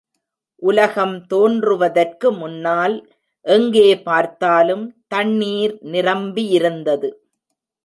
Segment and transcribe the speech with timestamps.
[0.61, 2.95] உலகம் தோன்றுவதற்கு முன்னால்
[3.45, 4.85] எங்கே பார்த்தாலும்
[5.07, 7.09] தண்ணீர் நிரம்பியிருந்தது.